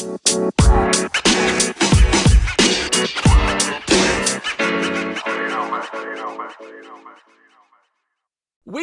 [0.00, 0.06] We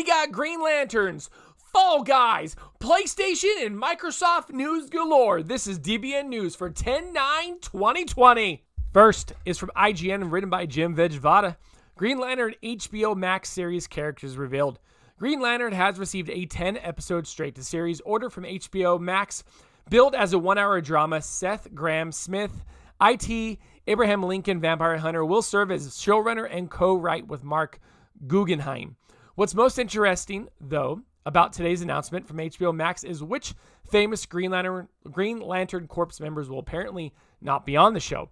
[0.03, 1.31] got Green Lanterns,
[1.73, 5.41] Fall Guys, PlayStation, and Microsoft news galore.
[5.41, 8.63] This is DBN News for 10 9 2020.
[8.93, 11.55] First is from IGN and written by Jim Vejvoda.
[11.95, 14.77] Green Lantern HBO Max series characters revealed.
[15.17, 19.43] Green Lantern has received a 10 episode straight to series order from HBO Max.
[19.89, 22.65] Billed as a one hour drama, Seth Grahame-Smith,
[23.01, 27.79] IT, Abraham Lincoln, Vampire Hunter, will serve as showrunner and co write with Marc
[28.27, 28.97] Guggenheim.
[29.35, 33.53] What's most interesting, though, about today's announcement from HBO Max is which
[33.89, 38.29] famous Green Lantern, Green Lantern Corps members will apparently not be on the show.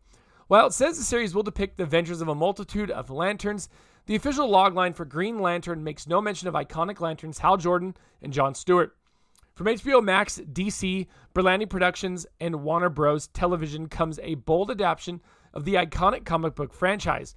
[0.47, 3.69] While it says the series will depict the adventures of a multitude of lanterns,
[4.07, 8.33] the official logline for Green Lantern makes no mention of iconic lanterns Hal Jordan and
[8.33, 8.95] John Stewart.
[9.55, 13.27] From HBO Max, DC, Berlanti Productions, and Warner Bros.
[13.27, 15.21] Television comes a bold adaptation
[15.53, 17.35] of the iconic comic book franchise,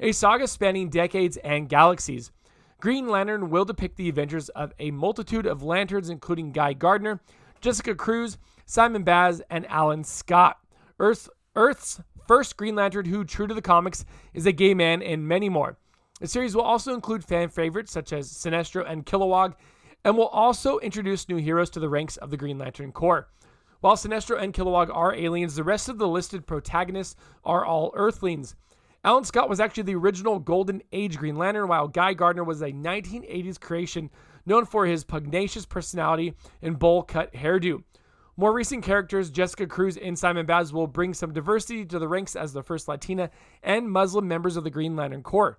[0.00, 2.32] a saga spanning decades and galaxies.
[2.80, 7.20] Green Lantern will depict the adventures of a multitude of lanterns, including Guy Gardner,
[7.60, 10.58] Jessica Cruz, Simon Baz, and Alan Scott.
[10.98, 14.04] Earth, Earth's first Green Lantern who, true to the comics,
[14.34, 15.78] is a gay man, and many more.
[16.20, 19.54] The series will also include fan favorites such as Sinestro and Kilowog,
[20.04, 23.28] and will also introduce new heroes to the ranks of the Green Lantern Corps.
[23.80, 28.54] While Sinestro and Kilowog are aliens, the rest of the listed protagonists are all Earthlings.
[29.02, 32.72] Alan Scott was actually the original Golden Age Green Lantern, while Guy Gardner was a
[32.72, 34.10] 1980s creation
[34.44, 37.82] known for his pugnacious personality and bowl cut hairdo.
[38.36, 42.36] More recent characters, Jessica Cruz and Simon Baz, will bring some diversity to the ranks
[42.36, 43.30] as the first Latina
[43.62, 45.58] and Muslim members of the Green Lantern Corps.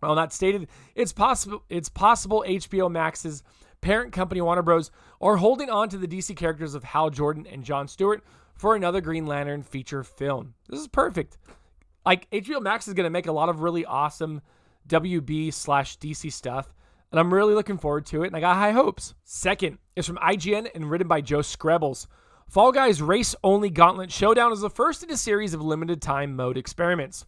[0.00, 3.42] While not stated, it's possible it's possible HBO Max's
[3.80, 4.90] parent company Warner Bros.
[5.20, 8.22] are holding on to the DC characters of Hal Jordan and John Stewart
[8.54, 10.54] for another Green Lantern feature film.
[10.68, 11.38] This is perfect.
[12.04, 14.40] Like HBO Max is going to make a lot of really awesome
[14.88, 16.72] WB slash DC stuff,
[17.10, 19.14] and I'm really looking forward to it, and I got high hopes.
[19.24, 22.06] Second is from IGN and written by Joe Skrebels.
[22.48, 26.34] Fall Guys Race Only Gauntlet Showdown is the first in a series of limited time
[26.34, 27.26] mode experiments.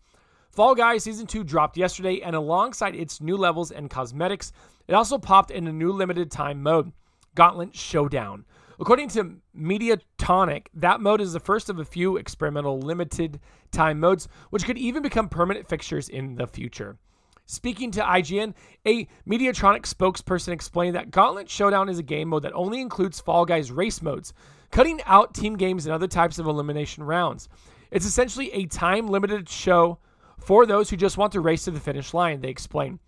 [0.53, 4.53] Fall Guys Season 2 dropped yesterday, and alongside its new levels and cosmetics,
[4.87, 6.93] it also popped in a new limited time mode,
[7.35, 8.45] Gauntlet Showdown.
[8.79, 14.29] According to Mediatonic, that mode is the first of a few experimental limited time modes,
[14.51, 16.99] which could even become permanent fixtures in the future.
[17.47, 18.53] Speaking to IGN,
[18.87, 23.47] a Mediatonic spokesperson explained that Gauntlet Showdown is a game mode that only includes Fall
[23.47, 24.35] Guys race modes,
[24.71, 27.49] cutting out team games and other types of elimination rounds.
[27.91, 29.99] It's essentially a time limited show
[30.43, 32.99] for those who just want to race to the finish line, they explain.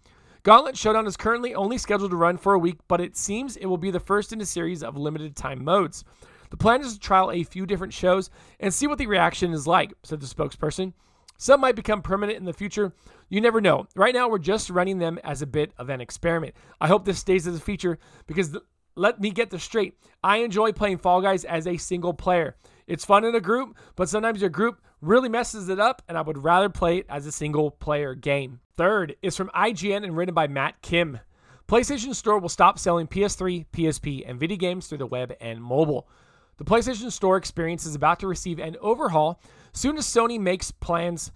[0.45, 3.67] Gauntlet Showdown is currently only scheduled to run for a week, but it seems it
[3.67, 6.05] will be the first in a series of limited time modes.
[6.51, 8.31] The plan is to trial a few different shows
[8.61, 10.93] and see what the reaction is like, said the spokesperson.
[11.39, 12.93] Some might become permanent in the future.
[13.29, 13.87] You never know.
[13.97, 16.55] Right now, we're just running them as a bit of an experiment.
[16.81, 18.63] I hope this stays as a feature because th-
[18.97, 19.99] let me get this straight.
[20.23, 22.55] I enjoy playing Fall Guys as a single player.
[22.87, 26.23] It's fun in a group, but sometimes your group really messes it up, and I
[26.23, 28.61] would rather play it as a single player game.
[28.77, 31.21] Third is from IGN and written by Matt Kim.
[31.69, 36.09] PlayStation Store will stop selling PS3, PSP, and Vita games through the web and mobile.
[36.57, 39.41] The PlayStation Store experience is about to receive an overhaul
[39.73, 41.33] soon as Sony makes plans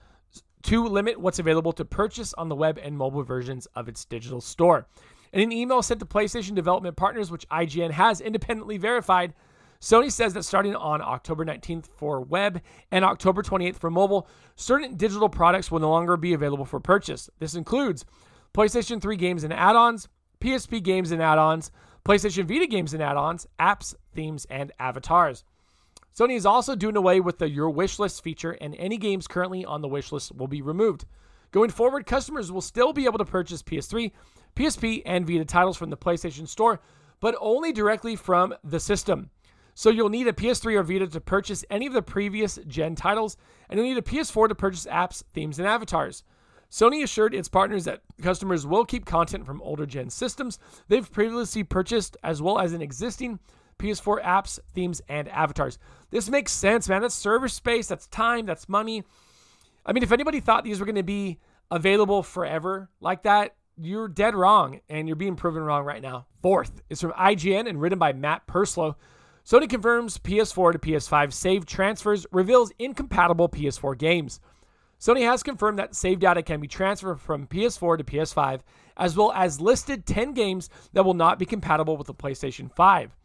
[0.62, 4.40] to limit what's available to purchase on the web and mobile versions of its digital
[4.40, 4.86] store.
[5.32, 9.34] In an email sent to PlayStation development partners, which IGN has independently verified,
[9.80, 14.96] Sony says that starting on October 19th for web and October 28th for mobile, certain
[14.96, 17.30] digital products will no longer be available for purchase.
[17.38, 18.04] This includes
[18.52, 20.08] PlayStation 3 games and add ons,
[20.40, 21.70] PSP games and add ons,
[22.04, 25.44] PlayStation Vita games and add ons, apps, themes, and avatars.
[26.18, 29.64] Sony is also doing away with the Your Wish List feature, and any games currently
[29.64, 31.04] on the wish list will be removed.
[31.52, 34.10] Going forward, customers will still be able to purchase PS3,
[34.56, 36.80] PSP, and Vita titles from the PlayStation Store,
[37.20, 39.30] but only directly from the system.
[39.78, 43.36] So you'll need a PS3 or Vita to purchase any of the previous gen titles,
[43.70, 46.24] and you'll need a PS4 to purchase apps, themes, and avatars.
[46.68, 50.58] Sony assured its partners that customers will keep content from older gen systems
[50.88, 53.38] they've previously purchased, as well as an existing
[53.78, 55.78] PS4 apps, themes, and avatars.
[56.10, 57.02] This makes sense, man.
[57.02, 59.04] That's server space, that's time, that's money.
[59.86, 61.38] I mean, if anybody thought these were going to be
[61.70, 66.26] available forever like that, you're dead wrong, and you're being proven wrong right now.
[66.42, 68.96] Fourth is from IGN and written by Matt Purslow.
[69.48, 74.40] Sony confirms PS4 to PS5 save transfers, reveals incompatible PS4 games.
[75.00, 78.60] Sony has confirmed that save data can be transferred from PS4 to PS5,
[78.98, 83.16] as well as listed 10 games that will not be compatible with the PlayStation 5.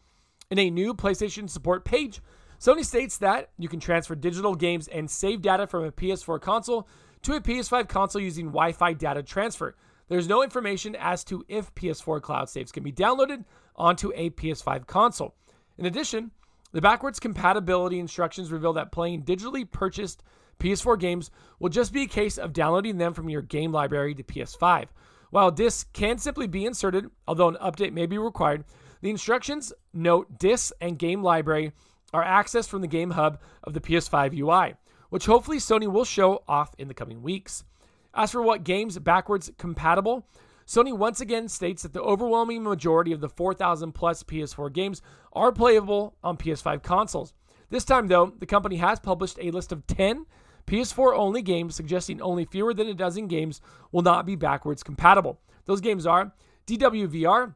[0.49, 2.21] In a new PlayStation support page,
[2.57, 6.87] Sony states that you can transfer digital games and save data from a PS4 console
[7.23, 9.75] to a PS5 console using Wi Fi data transfer.
[10.07, 13.43] There's no information as to if PS4 cloud saves can be downloaded
[13.75, 15.35] onto a PS5 console.
[15.77, 16.31] In addition,
[16.71, 20.23] the backwards compatibility instructions reveal that playing digitally purchased
[20.59, 24.23] PS4 games will just be a case of downloading them from your game library to
[24.23, 24.87] PS5.
[25.29, 28.65] While discs can simply be inserted, although an update may be required,
[29.01, 31.73] the instructions note discs and game library
[32.13, 34.75] are accessed from the game hub of the PS5 UI,
[35.09, 37.63] which hopefully Sony will show off in the coming weeks.
[38.13, 40.27] As for what games backwards compatible,
[40.65, 45.01] Sony once again states that the overwhelming majority of the 4,000 plus PS4 games
[45.33, 47.33] are playable on PS5 consoles.
[47.69, 50.25] This time, though, the company has published a list of 10
[50.67, 53.61] PS4 only games, suggesting only fewer than a dozen games
[53.91, 55.39] will not be backwards compatible.
[55.65, 56.33] Those games are
[56.67, 57.55] DWVR,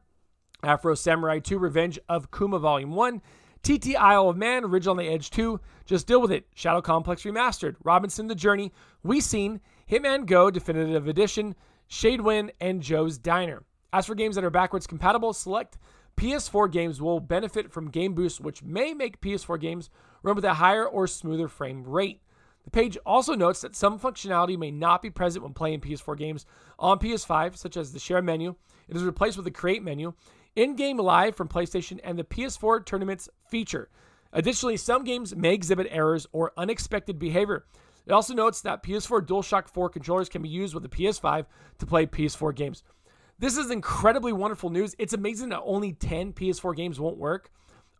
[0.62, 3.22] Afro Samurai 2 Revenge of Kuma Volume 1,
[3.62, 7.22] TT Isle of Man, Ride on the Edge 2, Just Deal With It, Shadow Complex
[7.22, 8.72] Remastered, Robinson the Journey,
[9.02, 11.54] We Sing, Hitman Go Definitive Edition,
[11.88, 13.64] Shadwen, and Joe's Diner.
[13.92, 15.78] As for games that are backwards compatible, select
[16.16, 19.88] PS4 games will benefit from Game Boost, which may make PS4 games
[20.22, 22.20] run with a higher or smoother frame rate.
[22.64, 26.44] The page also notes that some functionality may not be present when playing PS4 games
[26.78, 28.56] on PS5, such as the share menu.
[28.88, 30.12] It is replaced with the create menu,
[30.54, 33.88] in game live from PlayStation, and the PS4 tournaments feature.
[34.32, 37.64] Additionally, some games may exhibit errors or unexpected behavior.
[38.08, 41.44] It also notes that PS4 DualShock 4 controllers can be used with the PS5
[41.78, 42.82] to play PS4 games.
[43.38, 44.96] This is incredibly wonderful news.
[44.98, 47.50] It's amazing that only 10 PS4 games won't work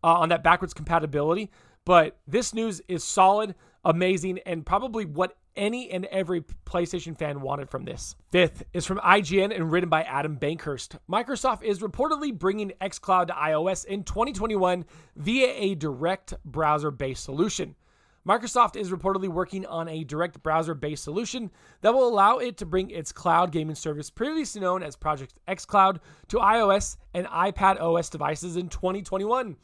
[0.02, 1.50] uh, on that backwards compatibility,
[1.84, 7.68] but this news is solid amazing, and probably what any and every PlayStation fan wanted
[7.68, 8.14] from this.
[8.30, 10.98] Fifth is from IGN and written by Adam Bankhurst.
[11.10, 14.84] Microsoft is reportedly bringing xCloud to iOS in 2021
[15.16, 17.74] via a direct browser based solution.
[18.28, 22.66] Microsoft is reportedly working on a direct browser based solution that will allow it to
[22.66, 25.98] bring its cloud gaming service, previously known as Project xCloud,
[26.28, 29.56] to iOS and iPad OS devices in 2021.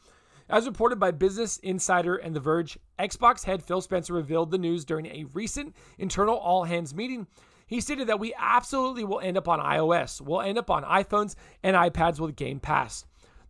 [0.49, 4.83] As reported by Business Insider and The Verge, Xbox head Phil Spencer revealed the news
[4.83, 7.27] during a recent internal all hands meeting.
[7.67, 10.21] He stated that we absolutely will end up on iOS.
[10.21, 13.05] We'll end up on iPhones and iPads with Game Pass.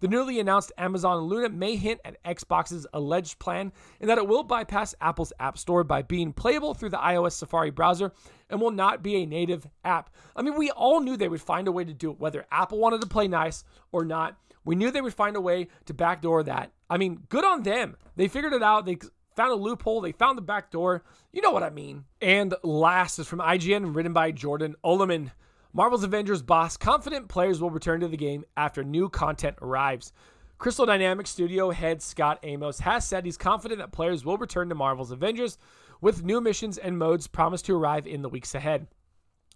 [0.06, 4.44] The newly announced Amazon Luna may hint at Xbox's alleged plan in that it will
[4.44, 8.12] bypass Apple's App Store by being playable through the iOS Safari browser
[8.48, 10.12] and will not be a native app.
[10.36, 12.78] I mean, we all knew they would find a way to do it, whether Apple
[12.78, 14.38] wanted to play nice or not.
[14.64, 16.72] We knew they would find a way to backdoor that.
[16.88, 17.98] I mean, good on them.
[18.16, 18.86] They figured it out.
[18.86, 19.00] They
[19.36, 20.02] found a loophole.
[20.02, 21.04] They found the back door.
[21.34, 22.06] You know what I mean.
[22.22, 25.32] And last is from IGN, written by Jordan Oloman.
[25.76, 30.14] Marvel's Avengers boss confident players will return to the game after new content arrives.
[30.58, 34.76] Crystal Dynamics studio head Scott Amos has said he's confident that players will return to
[34.76, 35.58] Marvel's Avengers
[36.00, 38.88] with new missions and modes promised to arrive in the weeks ahead.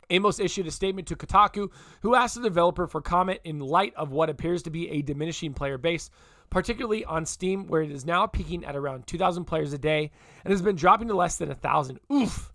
[0.10, 1.72] Amos issued a statement to Kotaku,
[2.02, 5.54] who asked the developer for comment in light of what appears to be a diminishing
[5.54, 6.10] player base,
[6.50, 10.12] particularly on Steam, where it is now peaking at around 2,000 players a day
[10.44, 11.98] and has been dropping to less than 1,000.
[12.12, 12.52] Oof!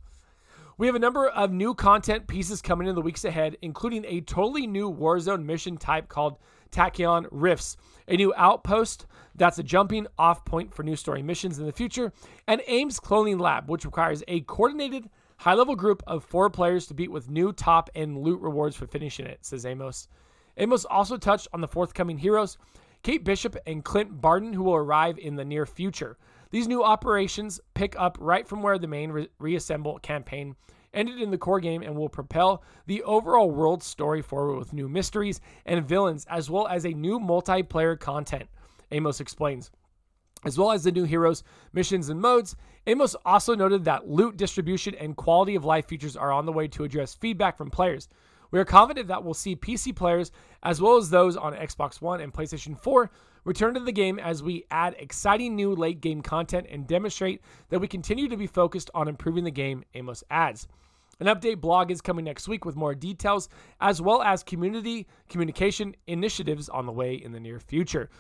[0.76, 4.20] We have a number of new content pieces coming in the weeks ahead, including a
[4.22, 6.38] totally new Warzone mission type called
[6.72, 7.76] Tachyon Rifts,
[8.08, 9.06] a new outpost
[9.36, 12.12] that's a jumping off point for new story missions in the future,
[12.48, 16.94] and Ames Cloning Lab, which requires a coordinated High level group of four players to
[16.94, 20.08] beat with new top and loot rewards for finishing it, says Amos.
[20.56, 22.56] Amos also touched on the forthcoming heroes,
[23.02, 26.16] Kate Bishop and Clint Barton, who will arrive in the near future.
[26.54, 30.54] These new operations pick up right from where the main re- reassemble campaign
[30.92, 34.88] ended in the core game and will propel the overall world story forward with new
[34.88, 38.48] mysteries and villains, as well as a new multiplayer content,
[38.92, 39.72] Amos explains
[40.44, 41.42] as well as the new heroes,
[41.72, 42.54] missions, and modes.
[42.86, 46.68] Amos also noted that loot distribution and quality of life features are on the way
[46.68, 48.08] to address feedback from players.
[48.52, 50.30] We are confident that we'll see PC players,
[50.62, 53.10] as well as those on Xbox One and PlayStation 4,
[53.44, 57.80] return to the game as we add exciting new late game content and demonstrate that
[57.80, 60.66] we continue to be focused on improving the game, Amos adds.
[61.20, 63.48] An update blog is coming next week with more details,
[63.80, 68.10] as well as community communication initiatives on the way in the near future.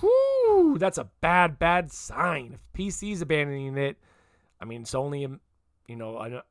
[0.00, 2.54] Whew, that's a bad, bad sign.
[2.54, 3.98] If PC's abandoning it,
[4.60, 6.42] I mean, it's only, you know,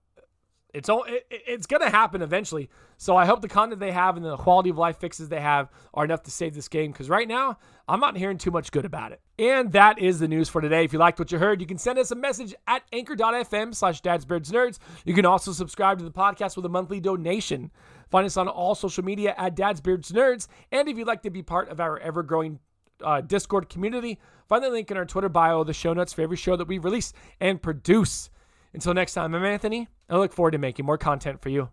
[0.74, 2.70] it's all it, it's gonna happen eventually.
[2.98, 5.70] So I hope the content they have and the quality of life fixes they have
[5.94, 6.92] are enough to save this game.
[6.92, 7.58] Because right now,
[7.88, 9.22] I'm not hearing too much good about it.
[9.38, 10.84] And that is the news for today.
[10.84, 14.02] If you liked what you heard, you can send us a message at anchor.fm slash
[14.02, 14.80] dadsbeardsnerds.
[15.06, 17.72] You can also subscribe to the podcast with a monthly donation.
[18.12, 20.48] Find us on all social media at dadsbeardsnerds.
[20.72, 22.60] And if you'd like to be part of our ever growing
[23.04, 24.20] uh, Discord community.
[24.48, 26.78] Find the link in our Twitter bio, the show notes for every show that we
[26.78, 28.30] release and produce.
[28.74, 29.88] Until next time, I'm Anthony.
[30.10, 31.70] I look forward to making more content for you.